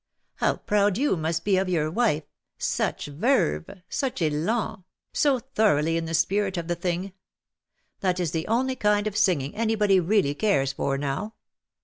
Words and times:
How 0.37 0.55
proud 0.55 0.97
you 0.97 1.15
must 1.15 1.45
be 1.45 1.57
of 1.57 1.69
your 1.69 1.91
wife— 1.91 2.23
such 2.57 3.05
verve— 3.05 3.83
such 3.87 4.19
elan— 4.19 4.83
so 5.13 5.37
thoroughly 5.37 5.95
in 5.95 6.05
the 6.05 6.15
spirit 6.15 6.57
of 6.57 6.67
the 6.67 6.73
thing. 6.73 7.13
That 7.99 8.19
is 8.19 8.31
the 8.31 8.47
only 8.47 8.75
kind 8.75 9.05
of 9.05 9.15
singing 9.15 9.53
any 9.53 9.75
body 9.75 9.99
really 9.99 10.33
cares 10.33 10.73
for 10.73 10.97
now. 10.97 11.35